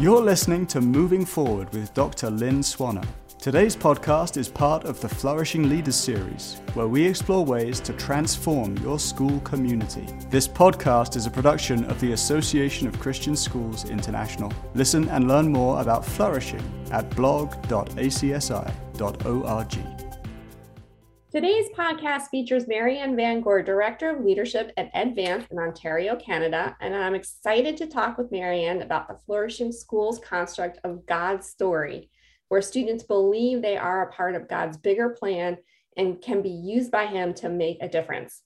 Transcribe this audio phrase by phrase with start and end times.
[0.00, 2.28] You're listening to Moving Forward with Dr.
[2.28, 3.06] Lynn Swaner.
[3.38, 8.76] Today's podcast is part of the Flourishing Leaders series, where we explore ways to transform
[8.78, 10.04] your school community.
[10.30, 14.52] This podcast is a production of the Association of Christian Schools International.
[14.74, 17.64] Listen and learn more about flourishing at blog.acsi.org.
[21.34, 26.94] Today's podcast features Marianne Van Gore, Director of Leadership at Edvance in Ontario, Canada, and
[26.94, 32.08] I'm excited to talk with Marianne about the Flourishing Schools construct of God's story
[32.50, 35.56] where students believe they are a part of God's bigger plan
[35.96, 38.42] and can be used by Him to make a difference.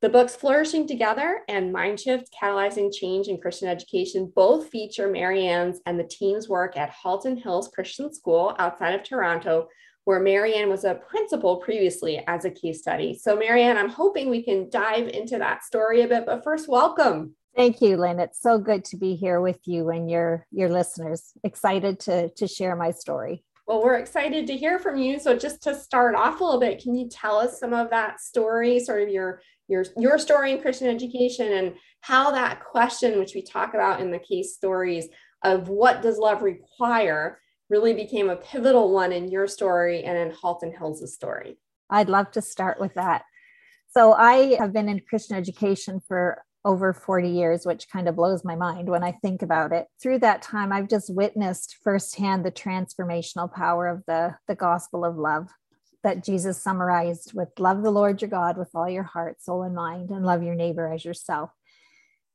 [0.00, 5.96] The books Flourishing Together and Mindshift Catalyzing Change in Christian Education both feature Marianne's and
[5.96, 9.68] the team's work at Halton Hills Christian School outside of Toronto,
[10.04, 13.14] where Marianne was a principal previously as a case study.
[13.14, 17.34] So, Marianne, I'm hoping we can dive into that story a bit, but first, welcome.
[17.54, 18.18] Thank you, Lynn.
[18.18, 21.32] It's so good to be here with you and your your listeners.
[21.44, 23.44] Excited to to share my story.
[23.66, 25.20] Well, we're excited to hear from you.
[25.20, 28.20] So just to start off a little bit, can you tell us some of that
[28.20, 33.34] story, sort of your your your story in Christian education and how that question, which
[33.34, 35.08] we talk about in the case stories
[35.44, 37.40] of what does love require,
[37.72, 41.58] really became a pivotal one in your story and in Halton Hills' story?
[41.88, 43.24] I'd love to start with that.
[43.90, 48.44] So I have been in Christian education for over 40 years, which kind of blows
[48.44, 49.86] my mind when I think about it.
[50.00, 55.16] Through that time, I've just witnessed firsthand the transformational power of the, the gospel of
[55.16, 55.48] love
[56.04, 59.74] that Jesus summarized with love the Lord your God with all your heart, soul, and
[59.74, 61.50] mind, and love your neighbor as yourself.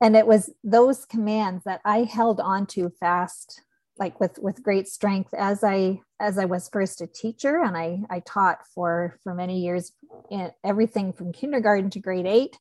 [0.01, 3.61] And it was those commands that I held on to fast,
[3.99, 7.99] like with, with great strength as I as I was first a teacher and I,
[8.09, 9.91] I taught for for many years
[10.31, 12.57] in everything from kindergarten to grade eight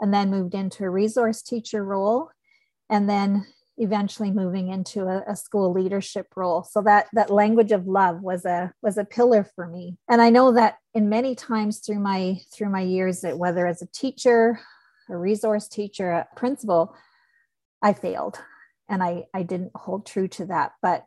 [0.00, 2.30] and then moved into a resource teacher role
[2.88, 3.46] and then
[3.78, 6.62] eventually moving into a, a, school leadership role.
[6.62, 9.96] So that that language of love was a was a pillar for me.
[10.08, 13.82] And i know that in many times through my through my years that whether as
[13.82, 14.60] a teacher
[15.08, 16.94] a resource teacher a principal
[17.82, 18.38] i failed
[18.90, 21.06] and i i didn't hold true to that but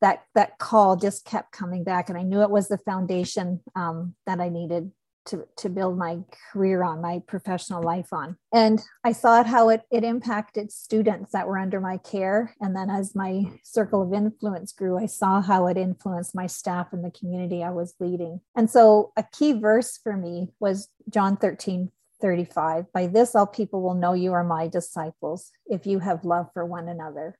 [0.00, 4.14] that that call just kept coming back and i knew it was the foundation um,
[4.26, 4.90] that i needed
[5.26, 6.18] to, to build my
[6.52, 8.36] career on, my professional life on.
[8.52, 12.54] And I saw how it, it impacted students that were under my care.
[12.60, 16.88] And then as my circle of influence grew, I saw how it influenced my staff
[16.92, 18.40] and the community I was leading.
[18.56, 21.90] And so a key verse for me was John 13,
[22.22, 22.90] 35.
[22.92, 26.64] By this, all people will know you are my disciples if you have love for
[26.64, 27.36] one another.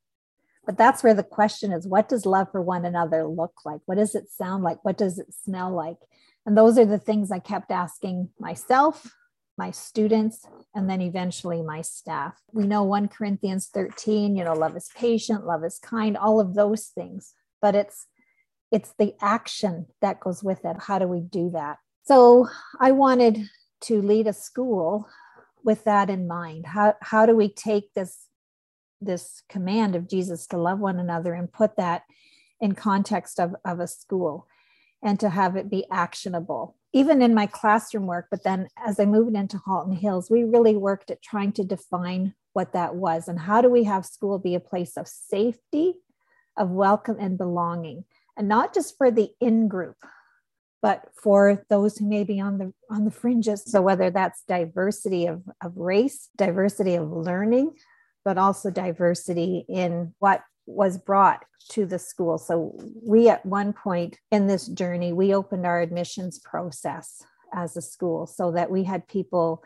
[0.67, 3.81] But that's where the question is what does love for one another look like?
[3.87, 4.85] What does it sound like?
[4.85, 5.97] What does it smell like?
[6.45, 9.15] And those are the things I kept asking myself,
[9.57, 10.45] my students,
[10.75, 12.35] and then eventually my staff.
[12.53, 16.55] We know 1 Corinthians 13, you know, love is patient, love is kind, all of
[16.55, 17.35] those things.
[17.61, 18.07] But it's
[18.73, 20.77] it's the action that goes with it.
[20.81, 21.77] How do we do that?
[22.05, 22.49] So
[22.81, 23.39] I wanted
[23.83, 25.09] to lead a school
[25.65, 26.67] with that in mind.
[26.67, 28.29] How how do we take this
[29.01, 32.03] this command of Jesus to love one another and put that
[32.61, 34.47] in context of, of a school?
[35.03, 36.77] and to have it be actionable.
[36.93, 40.77] Even in my classroom work, but then as I moved into Halton Hills, we really
[40.77, 44.55] worked at trying to define what that was and how do we have school be
[44.55, 45.95] a place of safety,
[46.57, 48.05] of welcome and belonging,
[48.37, 49.97] and not just for the in group,
[50.83, 53.63] but for those who may be on the on the fringes.
[53.65, 57.77] So whether that's diversity of, of race, diversity of learning,
[58.25, 62.37] but also diversity in what was brought to the school.
[62.37, 62.77] So
[63.07, 67.23] we at one point in this journey, we opened our admissions process
[67.55, 69.63] as a school so that we had people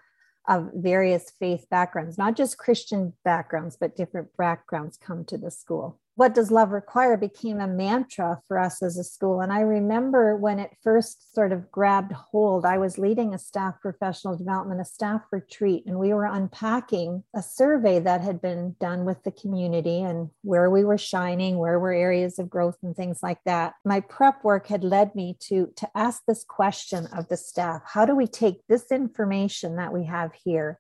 [0.48, 5.98] of various faith backgrounds, not just Christian backgrounds, but different backgrounds come to the school
[6.16, 9.42] what does love require became a mantra for us as a school.
[9.42, 13.74] And I remember when it first sort of grabbed hold, I was leading a staff
[13.82, 19.04] professional development, a staff retreat, and we were unpacking a survey that had been done
[19.04, 23.18] with the community and where we were shining, where were areas of growth and things
[23.22, 23.74] like that.
[23.84, 28.06] My prep work had led me to, to ask this question of the staff How
[28.06, 30.78] do we take this information that we have here?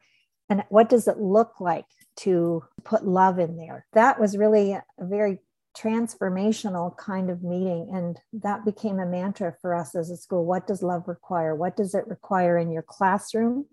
[0.48, 1.84] And what does it look like
[2.16, 3.86] to put love in there.
[3.92, 5.38] That was really a very
[5.76, 7.90] transformational kind of meeting.
[7.92, 10.44] And that became a mantra for us as a school.
[10.44, 11.54] What does love require?
[11.54, 13.66] What does it require in your classroom?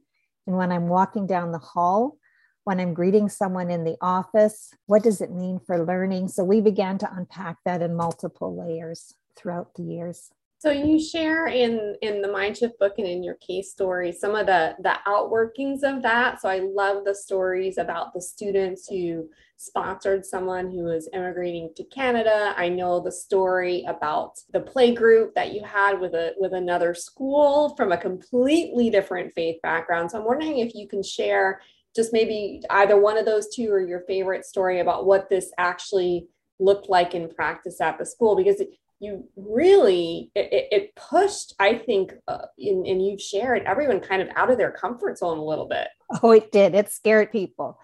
[0.46, 2.18] And when I'm walking down the hall,
[2.66, 6.28] when I'm greeting someone in the office, what does it mean for learning?
[6.30, 10.30] So we began to unpack that in multiple layers throughout the years.
[10.64, 14.34] So you share in in the Mind Shift book and in your case story some
[14.34, 16.40] of the the outworkings of that.
[16.40, 21.84] So I love the stories about the students who sponsored someone who was immigrating to
[21.84, 22.54] Canada.
[22.56, 26.94] I know the story about the play group that you had with a with another
[26.94, 30.12] school from a completely different faith background.
[30.12, 31.60] So I'm wondering if you can share
[31.94, 36.30] just maybe either one of those two or your favorite story about what this actually
[36.58, 38.62] looked like in practice at the school because
[39.04, 44.30] you really it, it pushed i think uh, in, and you've shared everyone kind of
[44.36, 45.88] out of their comfort zone a little bit.
[46.22, 46.76] Oh it did.
[46.76, 47.80] It scared people.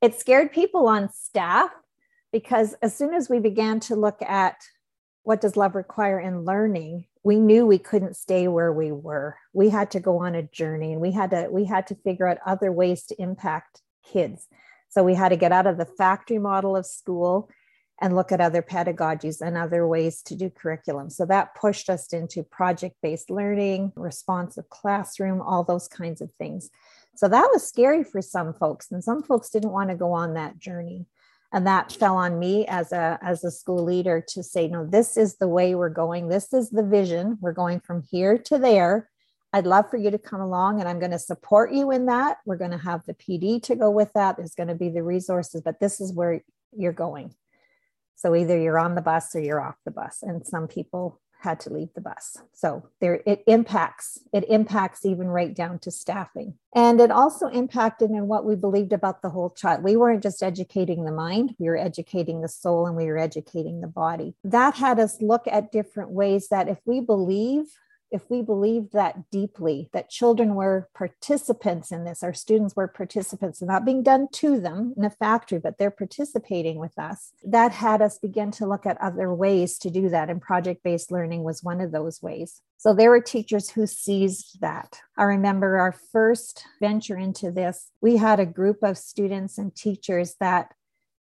[0.00, 1.70] It scared people on staff
[2.32, 4.56] because as soon as we began to look at
[5.24, 9.36] what does love require in learning we knew we couldn't stay where we were.
[9.52, 12.28] We had to go on a journey and we had to we had to figure
[12.28, 13.82] out other ways to impact
[14.12, 14.46] kids.
[14.90, 17.50] So we had to get out of the factory model of school
[18.00, 21.08] and look at other pedagogies and other ways to do curriculum.
[21.08, 26.70] So that pushed us into project based learning, responsive classroom, all those kinds of things.
[27.14, 30.34] So that was scary for some folks, and some folks didn't want to go on
[30.34, 31.06] that journey.
[31.52, 35.16] And that fell on me as a as a school leader to say, no, this
[35.16, 36.28] is the way we're going.
[36.28, 37.38] This is the vision.
[37.40, 39.08] We're going from here to there.
[39.52, 42.38] I'd love for you to come along and I'm going to support you in that.
[42.44, 44.36] We're going to have the PD to go with that.
[44.36, 46.42] There's going to be the resources, but this is where
[46.72, 47.32] you're going.
[48.16, 50.22] So either you're on the bus or you're off the bus.
[50.22, 52.38] And some people had to leave the bus.
[52.52, 56.54] So there it impacts, it impacts even right down to staffing.
[56.74, 59.84] And it also impacted in what we believed about the whole child.
[59.84, 63.80] We weren't just educating the mind, we were educating the soul and we were educating
[63.80, 64.34] the body.
[64.44, 67.66] That had us look at different ways that if we believe
[68.10, 73.60] if we believed that deeply, that children were participants in this, our students were participants,
[73.62, 78.00] not being done to them in a factory, but they're participating with us, that had
[78.00, 80.30] us begin to look at other ways to do that.
[80.30, 82.60] And project based learning was one of those ways.
[82.78, 85.00] So there were teachers who seized that.
[85.16, 90.36] I remember our first venture into this, we had a group of students and teachers
[90.40, 90.72] that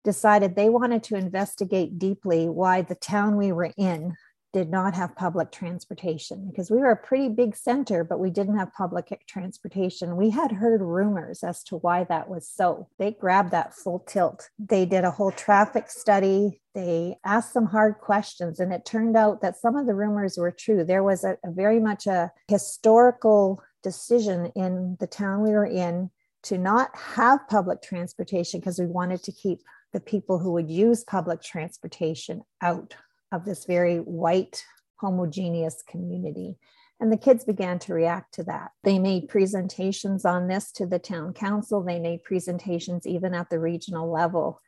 [0.05, 4.15] decided they wanted to investigate deeply why the town we were in
[4.51, 8.57] did not have public transportation because we were a pretty big center, but we didn't
[8.57, 10.17] have public transportation.
[10.17, 12.87] We had heard rumors as to why that was so.
[12.97, 14.49] They grabbed that full tilt.
[14.57, 16.61] They did a whole traffic study.
[16.73, 20.51] They asked some hard questions, and it turned out that some of the rumors were
[20.51, 20.83] true.
[20.83, 26.09] There was a, a very much a historical decision in the town we were in
[26.41, 29.59] to not have public transportation because we wanted to keep
[29.93, 32.95] the people who would use public transportation out
[33.31, 34.63] of this very white,
[34.97, 36.57] homogeneous community.
[36.99, 38.71] And the kids began to react to that.
[38.83, 41.81] They made presentations on this to the town council.
[41.81, 44.61] They made presentations even at the regional level.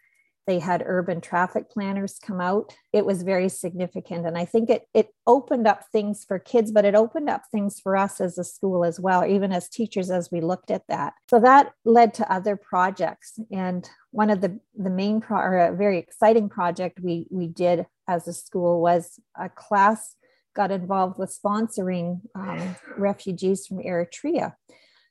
[0.47, 2.75] They had urban traffic planners come out.
[2.93, 4.25] It was very significant.
[4.25, 7.79] And I think it, it opened up things for kids, but it opened up things
[7.79, 11.13] for us as a school as well, even as teachers, as we looked at that.
[11.29, 13.39] So that led to other projects.
[13.51, 17.85] And one of the, the main pro- or a very exciting project we, we did
[18.11, 20.15] as a school was a class
[20.53, 24.53] got involved with sponsoring um, refugees from Eritrea.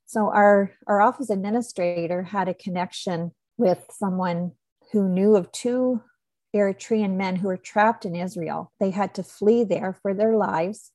[0.04, 4.52] So our, our office administrator had a connection with someone
[4.92, 6.02] who knew of two
[6.54, 8.72] Eritrean men who were trapped in Israel.
[8.80, 10.90] They had to flee there for their lives,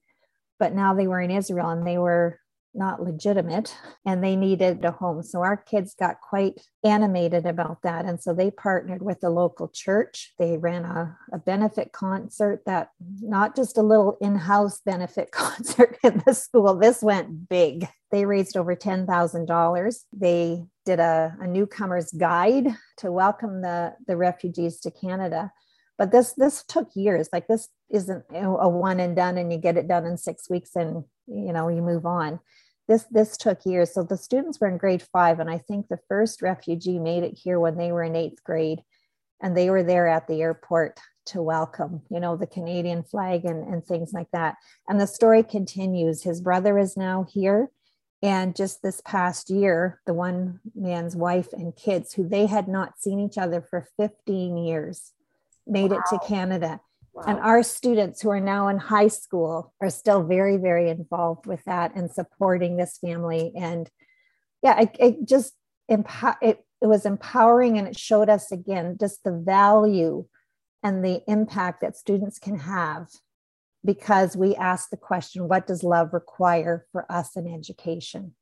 [0.59, 2.39] but now they were in Israel and they were
[2.75, 3.75] not legitimate
[4.05, 5.23] and they needed a home.
[5.23, 8.05] So our kids got quite animated about that.
[8.05, 10.33] And so they partnered with the local church.
[10.37, 12.89] They ran a, a benefit concert that
[13.21, 17.87] not just a little in house benefit concert in the school, this went big.
[18.11, 19.99] They raised over $10,000.
[20.13, 22.67] They did a, a newcomer's guide
[22.97, 25.51] to welcome the, the refugees to Canada.
[25.97, 27.29] But this this took years.
[27.31, 30.75] Like this isn't a one and done, and you get it done in six weeks,
[30.75, 32.39] and you know you move on.
[32.87, 33.93] This this took years.
[33.93, 37.37] So the students were in grade five, and I think the first refugee made it
[37.37, 38.83] here when they were in eighth grade,
[39.41, 43.67] and they were there at the airport to welcome, you know, the Canadian flag and,
[43.67, 44.55] and things like that.
[44.87, 46.21] And the story continues.
[46.21, 47.71] His brother is now here
[48.25, 52.99] and just this past year, the one man's wife and kids, who they had not
[52.99, 55.11] seen each other for 15 years,
[55.67, 55.97] made wow.
[55.97, 56.79] it to Canada.
[57.15, 57.23] Wow.
[57.27, 61.63] And our students who are now in high school are still very, very involved with
[61.63, 63.53] that and supporting this family.
[63.55, 63.89] And
[64.61, 65.53] yeah, it, it just
[65.87, 66.05] it,
[66.41, 70.25] it was empowering and it showed us again just the value
[70.83, 73.07] and the impact that students can have
[73.85, 78.35] because we asked the question what does love require for us in education?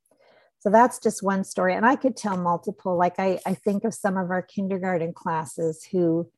[0.58, 1.74] So that's just one story.
[1.74, 5.84] And I could tell multiple, like I, I think of some of our kindergarten classes
[5.84, 6.28] who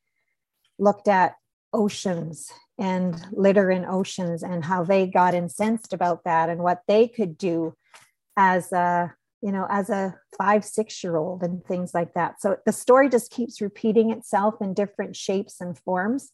[0.79, 1.37] looked at
[1.77, 7.07] oceans and litter in oceans and how they got incensed about that and what they
[7.07, 7.75] could do
[8.37, 12.41] as a you know as a five six year old and things like that.
[12.41, 16.33] So the story just keeps repeating itself in different shapes and forms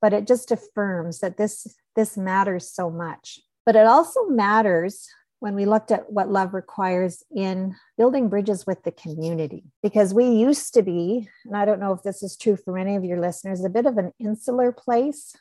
[0.00, 3.40] but it just affirms that this this matters so much.
[3.66, 5.08] But it also matters
[5.40, 9.64] when we looked at what love requires in building bridges with the community.
[9.82, 12.94] Because we used to be and i don't know if this is true for many
[12.94, 15.34] of your listeners a bit of an insular place.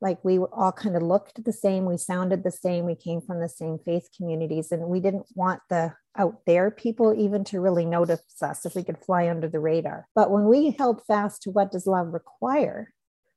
[0.00, 3.40] Like we all kind of looked the same we sounded the same we came from
[3.40, 7.84] the same faith communities and we didn't want the out there people even to really
[7.84, 10.08] notice us if we could fly under the radar.
[10.14, 12.92] But when we held fast to what does love require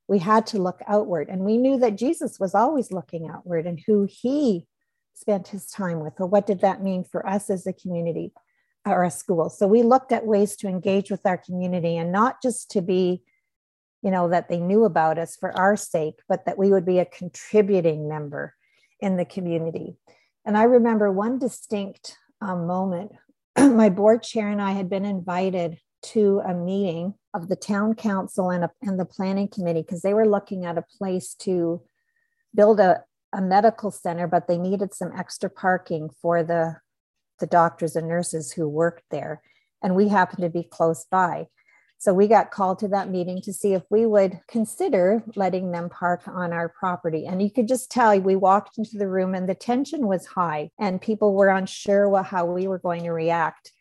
[0.09, 1.29] we had to look outward.
[1.29, 4.67] And we knew that jesus was always looking outward and who he
[5.13, 8.31] spent his time with or what did that mean for us as a community
[8.85, 12.41] or a school so we looked at ways to engage with our community and not
[12.41, 13.23] just to be
[14.03, 16.99] you know, that they knew about us for our sake, but that we would be
[16.99, 18.53] a contributing member
[18.99, 19.95] in the community.
[20.45, 23.13] And I remember one distinct um, moment.
[23.57, 28.49] My board chair and I had been invited to a meeting of the town council
[28.49, 31.81] and, a, and the planning committee because they were looking at a place to
[32.53, 36.77] build a, a medical center, but they needed some extra parking for the,
[37.39, 39.41] the doctors and nurses who worked there.
[39.81, 41.47] And we happened to be close by.
[42.03, 45.89] So we got called to that meeting to see if we would consider letting them
[45.89, 47.25] park on our property.
[47.25, 50.69] And you could just tell we walked into the room and the tension was high
[50.77, 53.71] and people were unsure what, how we were going to react.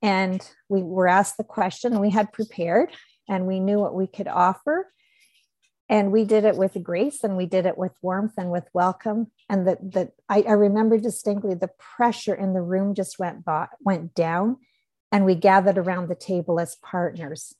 [0.00, 2.92] And we were asked the question we had prepared
[3.28, 4.90] and we knew what we could offer.
[5.90, 9.32] And we did it with grace and we did it with warmth and with welcome.
[9.48, 13.66] And that that I, I remember distinctly the pressure in the room just went by,
[13.80, 14.58] went down
[15.10, 17.56] and we gathered around the table as partners.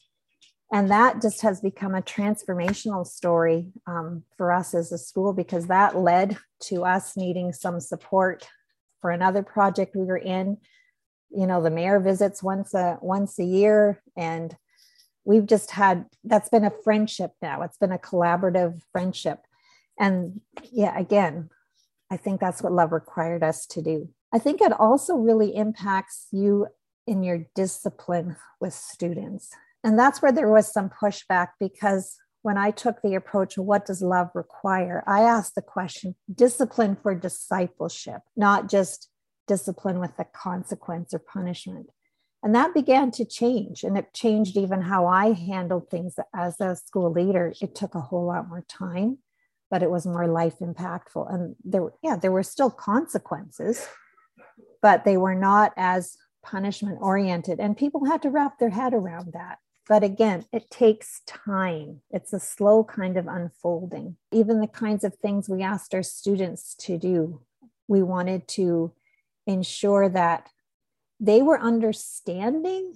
[0.72, 5.66] And that just has become a transformational story um, for us as a school because
[5.66, 8.46] that led to us needing some support
[9.00, 10.58] for another project we were in.
[11.30, 14.56] You know, the mayor visits once a once a year, and
[15.24, 17.62] we've just had that's been a friendship now.
[17.62, 19.40] It's been a collaborative friendship,
[19.98, 21.50] and yeah, again,
[22.10, 24.08] I think that's what love required us to do.
[24.32, 26.68] I think it also really impacts you
[27.06, 29.50] in your discipline with students.
[29.82, 33.86] And that's where there was some pushback because when I took the approach of what
[33.86, 39.08] does love require, I asked the question discipline for discipleship, not just
[39.46, 41.88] discipline with the consequence or punishment.
[42.42, 43.84] And that began to change.
[43.84, 47.52] And it changed even how I handled things as a school leader.
[47.60, 49.18] It took a whole lot more time,
[49.70, 51.32] but it was more life impactful.
[51.32, 53.86] And there, yeah, there were still consequences,
[54.80, 57.60] but they were not as punishment oriented.
[57.60, 59.58] And people had to wrap their head around that.
[59.86, 62.00] But again, it takes time.
[62.10, 64.16] It's a slow kind of unfolding.
[64.32, 67.42] Even the kinds of things we asked our students to do,
[67.88, 68.92] we wanted to
[69.46, 70.48] ensure that
[71.20, 72.94] they were understanding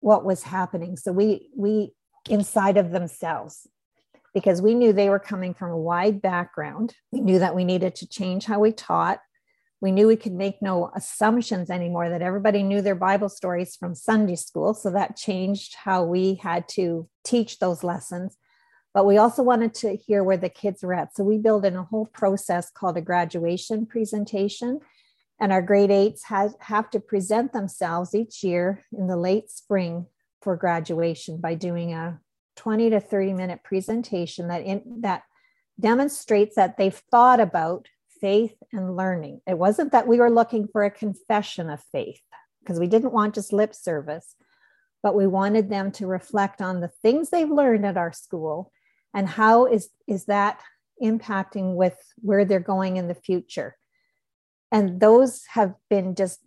[0.00, 0.96] what was happening.
[0.96, 1.92] So we, we,
[2.28, 3.66] inside of themselves,
[4.32, 6.94] because we knew they were coming from a wide background.
[7.12, 9.20] We knew that we needed to change how we taught.
[9.80, 13.94] We knew we could make no assumptions anymore that everybody knew their bible stories from
[13.94, 14.74] sunday school.
[14.74, 18.36] So that changed how we had to teach those lessons.
[18.92, 21.16] But we also wanted to hear where the kids were at.
[21.16, 24.80] So we built in a whole process called a graduation presentation
[25.40, 30.06] and our grade eights has, have to present themselves each year in the late spring
[30.42, 32.20] for graduation by doing a
[32.56, 35.22] 20 to 30 minute presentation that in that
[35.78, 37.88] demonstrates that they've thought about
[38.20, 39.40] faith and learning.
[39.46, 42.20] It wasn't that we were looking for a confession of faith
[42.60, 44.36] because we didn't want just lip service,
[45.02, 48.72] but we wanted them to reflect on the things they've learned at our school
[49.14, 50.60] and how is, is that
[51.02, 53.76] impacting with where they're going in the future.
[54.72, 56.40] And those have been just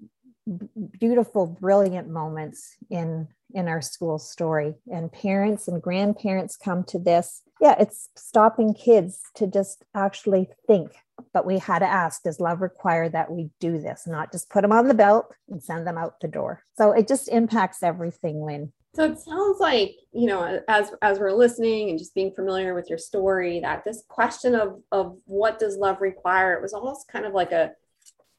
[0.99, 4.73] beautiful, brilliant moments in in our school story.
[4.91, 7.43] And parents and grandparents come to this.
[7.61, 10.91] Yeah, it's stopping kids to just actually think
[11.33, 14.61] but we had to ask does love require that we do this not just put
[14.61, 18.43] them on the belt and send them out the door so it just impacts everything
[18.43, 22.73] lynn so it sounds like you know as as we're listening and just being familiar
[22.73, 27.07] with your story that this question of of what does love require it was almost
[27.07, 27.71] kind of like a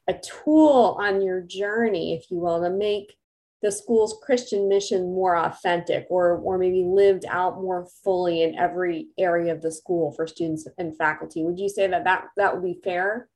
[0.07, 3.15] a tool on your journey if you will to make
[3.61, 9.07] the school's Christian mission more authentic or, or maybe lived out more fully in every
[9.17, 11.43] area of the school for students and faculty.
[11.43, 13.27] Would you say that that, that would be fair?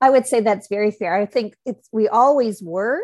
[0.00, 1.14] I would say that's very fair.
[1.16, 3.00] I think it's we always were,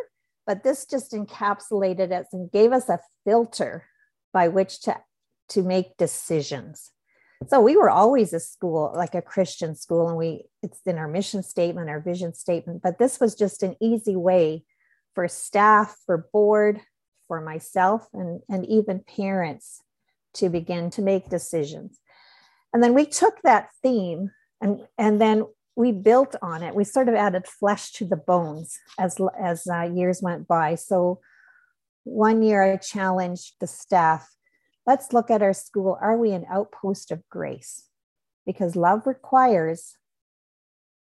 [0.47, 3.87] but this just encapsulated us and gave us a filter
[4.33, 4.97] by which to
[5.51, 6.93] to make decisions.
[7.49, 11.09] So we were always a school, like a Christian school, and we it's in our
[11.09, 12.83] mission statement, our vision statement.
[12.83, 14.65] But this was just an easy way
[15.15, 16.81] for staff, for board,
[17.29, 19.83] for myself, and, and even parents
[20.35, 21.99] to begin to make decisions.
[22.73, 24.31] And then we took that theme
[24.61, 26.75] and, and then we built on it.
[26.75, 30.75] We sort of added flesh to the bones as, as uh, years went by.
[30.75, 31.21] So
[32.05, 34.29] one year I challenged the staff
[34.87, 35.99] let's look at our school.
[36.01, 37.87] Are we an outpost of grace?
[38.47, 39.97] Because love requires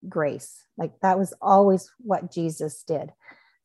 [0.08, 0.64] grace.
[0.76, 3.12] Like that was always what Jesus did.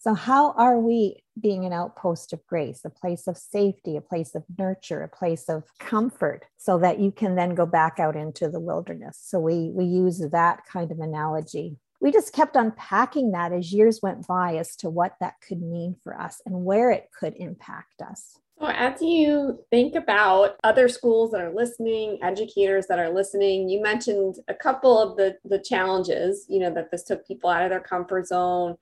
[0.03, 4.36] So, how are we being an outpost of grace, a place of safety, a place
[4.36, 8.50] of nurture, a place of comfort, so that you can then go back out into
[8.50, 9.17] the wilderness?
[9.24, 11.77] So, we, we use that kind of analogy.
[12.01, 15.96] We just kept unpacking that as years went by as to what that could mean
[16.03, 18.38] for us and where it could impact us.
[18.60, 23.81] So, as you think about other schools that are listening, educators that are listening, you
[23.81, 27.72] mentioned a couple of the, the challenges, you know, that this took people out of
[27.72, 28.75] their comfort zone.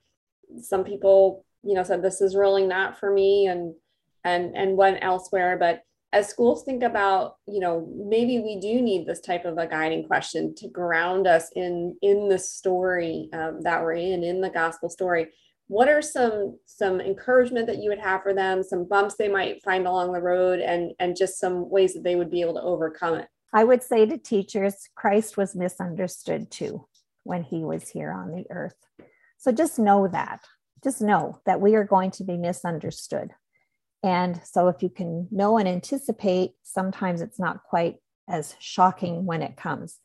[0.60, 3.74] Some people you know said this is really not for me and
[4.24, 5.56] and and went elsewhere.
[5.58, 9.66] But as schools think about you know maybe we do need this type of a
[9.66, 14.50] guiding question to ground us in in the story um, that we're in in the
[14.50, 15.28] gospel story
[15.72, 19.62] what are some some encouragement that you would have for them some bumps they might
[19.62, 22.62] find along the road and and just some ways that they would be able to
[22.62, 26.86] overcome it i would say to teachers christ was misunderstood too
[27.24, 28.74] when he was here on the earth
[29.42, 30.44] so just know that.
[30.84, 33.32] Just know that we are going to be misunderstood.
[34.04, 37.96] And so if you can know and anticipate, sometimes it's not quite
[38.28, 39.98] as shocking when it comes.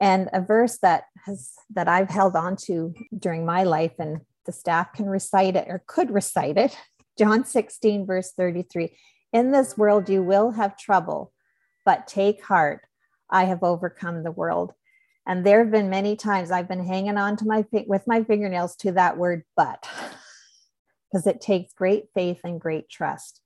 [0.00, 4.52] And a verse that has that I've held on to during my life and the
[4.52, 6.76] staff can recite it or could recite it.
[7.18, 8.96] John 16, verse 33.
[9.32, 11.32] In this world you will have trouble,
[11.84, 12.82] but take heart.
[13.30, 14.72] I have overcome the world.
[15.26, 18.76] And there have been many times I've been hanging on to my with my fingernails
[18.76, 19.88] to that word but
[21.12, 23.40] because it takes great faith and great trust.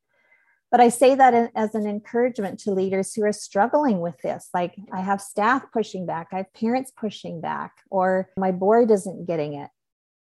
[0.70, 4.48] But I say that as an encouragement to leaders who are struggling with this.
[4.52, 9.26] Like I have staff pushing back, I have parents pushing back, or my board isn't
[9.26, 9.71] getting it.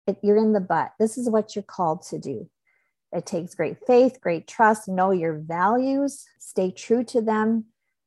[0.07, 0.93] It you're in the butt.
[0.99, 2.49] This is what you're called to do.
[3.13, 7.67] It takes great faith, great trust, know your values, stay true to them,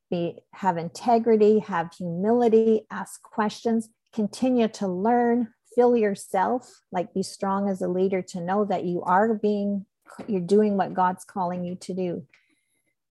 [0.09, 7.69] be have integrity, have humility, ask questions, continue to learn, fill yourself, like be strong
[7.69, 9.85] as a leader to know that you are being
[10.27, 12.25] you're doing what God's calling you to do.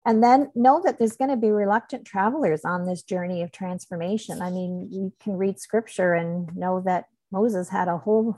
[0.05, 4.41] And then know that there's going to be reluctant travelers on this journey of transformation.
[4.41, 8.37] I mean, you can read scripture and know that Moses had a whole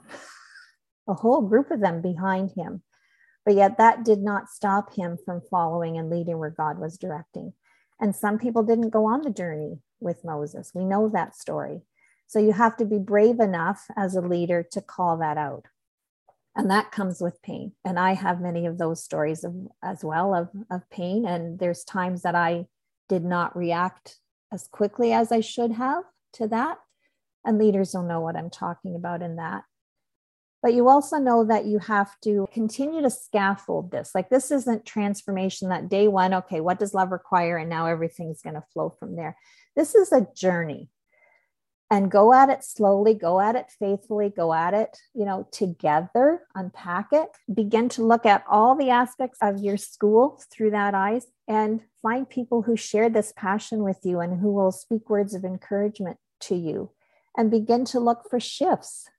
[1.08, 2.84] a whole group of them behind him.
[3.46, 7.54] But yet that did not stop him from following and leading where God was directing.
[8.00, 10.72] And some people didn't go on the journey with Moses.
[10.74, 11.82] We know that story.
[12.28, 15.66] So you have to be brave enough as a leader to call that out.
[16.56, 17.74] And that comes with pain.
[17.84, 21.26] And I have many of those stories of, as well of, of pain.
[21.26, 22.68] And there's times that I
[23.10, 24.18] did not react
[24.52, 26.78] as quickly as I should have to that.
[27.44, 29.64] And leaders don't know what I'm talking about in that.
[30.62, 34.12] But you also know that you have to continue to scaffold this.
[34.14, 37.58] Like, this isn't transformation that day one, okay, what does love require?
[37.58, 39.38] And now everything's going to flow from there.
[39.76, 40.90] This is a journey.
[41.90, 46.44] And go at it slowly, go at it faithfully, go at it, you know, together,
[46.56, 51.26] unpack it, begin to look at all the aspects of your school through that eyes
[51.50, 55.44] and find people who share this passion with you and who will speak words of
[55.44, 56.92] encouragement to you
[57.38, 59.10] and begin to look for shifts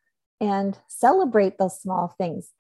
[0.41, 2.51] and celebrate those small things.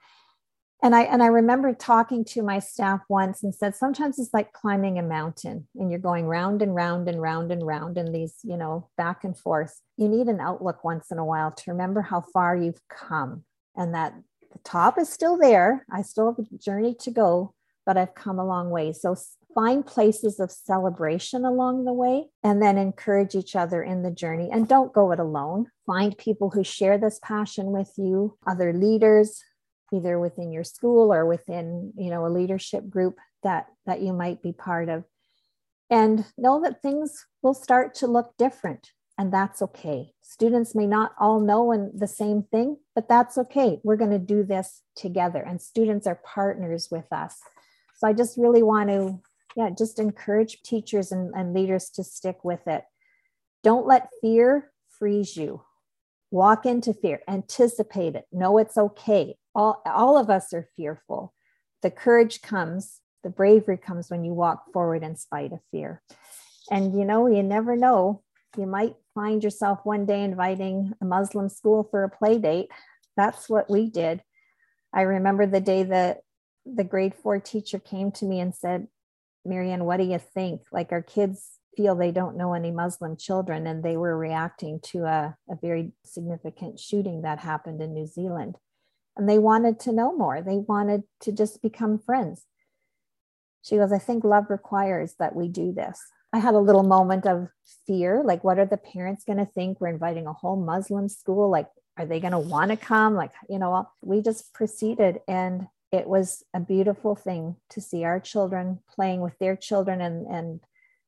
[0.84, 4.52] And I and I remember talking to my staff once and said sometimes it's like
[4.52, 8.38] climbing a mountain and you're going round and round and round and round in these,
[8.42, 9.80] you know, back and forth.
[9.96, 13.44] You need an outlook once in a while to remember how far you've come
[13.76, 14.14] and that
[14.50, 15.86] the top is still there.
[15.90, 17.54] I still have a journey to go,
[17.86, 18.92] but I've come a long way.
[18.92, 19.16] So
[19.54, 24.50] find places of celebration along the way and then encourage each other in the journey.
[24.50, 25.70] And don't go it alone.
[25.86, 29.42] Find people who share this passion with you other leaders
[29.92, 34.42] either within your school or within you know a leadership group that that you might
[34.42, 35.04] be part of.
[35.90, 40.12] And know that things will start to look different and that's okay.
[40.22, 43.80] Students may not all know in the same thing but that's okay.
[43.84, 47.40] We're going to do this together and students are partners with us.
[47.96, 49.20] So i just really want to
[49.56, 52.84] yeah, just encourage teachers and, and leaders to stick with it.
[53.62, 55.62] Don't let fear freeze you.
[56.30, 59.36] Walk into fear, anticipate it, know it's okay.
[59.54, 61.34] All, all of us are fearful.
[61.82, 66.00] The courage comes, the bravery comes when you walk forward in spite of fear.
[66.70, 68.22] And you know, you never know.
[68.56, 72.70] You might find yourself one day inviting a Muslim school for a play date.
[73.16, 74.22] That's what we did.
[74.94, 76.20] I remember the day that
[76.64, 78.88] the grade four teacher came to me and said,
[79.44, 80.62] Marianne, what do you think?
[80.70, 85.04] Like our kids feel they don't know any Muslim children, and they were reacting to
[85.04, 88.56] a, a very significant shooting that happened in New Zealand.
[89.16, 90.40] And they wanted to know more.
[90.42, 92.44] They wanted to just become friends.
[93.62, 96.00] She goes, I think love requires that we do this.
[96.32, 97.48] I had a little moment of
[97.86, 99.80] fear like, what are the parents going to think?
[99.80, 101.50] We're inviting a whole Muslim school.
[101.50, 103.14] Like, are they going to want to come?
[103.14, 108.18] Like, you know, we just proceeded and it was a beautiful thing to see our
[108.18, 110.60] children playing with their children and, and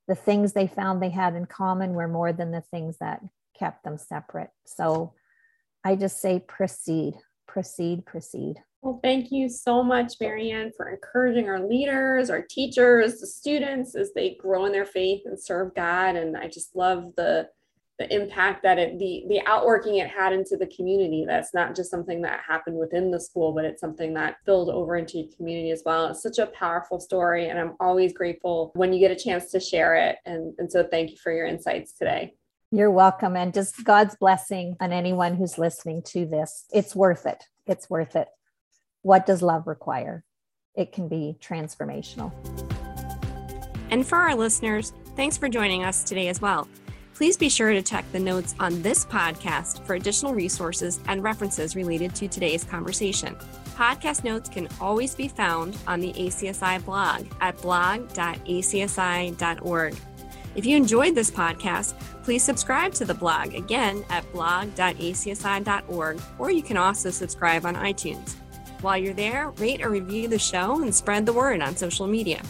[0.07, 3.23] the things they found they had in common were more than the things that
[3.59, 4.51] kept them separate.
[4.67, 5.15] So
[5.83, 7.15] I just say proceed,
[7.47, 8.57] proceed, proceed.
[8.83, 14.13] Well, thank you so much, Marianne, for encouraging our leaders, our teachers, the students as
[14.15, 16.17] they grow in their faith and serve God.
[16.17, 17.49] And I just love the
[17.99, 21.25] the impact that it the the outworking it had into the community.
[21.27, 24.97] That's not just something that happened within the school but it's something that spilled over
[24.97, 26.09] into your community as well.
[26.09, 29.61] It's such a powerful story and i'm always grateful when you get a chance to
[29.61, 30.17] share it.
[30.25, 32.35] And and so thank you for your insights today.
[32.73, 33.37] You're welcome.
[33.37, 36.65] And just god's blessing on anyone who's listening to this.
[36.73, 37.45] It's worth it.
[37.67, 38.29] It's worth it.
[39.03, 40.25] What does love require?
[40.75, 42.33] It can be transformational.
[43.91, 46.67] And for our listeners thanks for joining us today as well
[47.15, 51.77] Please be sure to check the notes on this podcast for additional resources and references
[51.77, 53.37] related to today's conversation.
[53.77, 58.37] Podcast notes can always be found on the ACSI blog at blog.acsi.org.
[60.57, 66.63] If you enjoyed this podcast, please subscribe to the blog again at blog.acsi.org, or you
[66.63, 68.35] can also subscribe on iTunes.
[68.81, 72.43] While you're there, rate or review the show and spread the word on social media.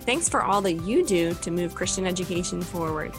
[0.00, 3.14] Thanks for all that you do to move Christian education forward.